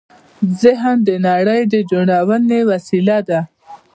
ذهن 0.61 0.97
د 1.07 1.09
نړۍ 1.27 1.61
د 1.73 1.75
جوړونې 1.91 2.59
وسیله 2.69 3.17
ده. 3.29 3.39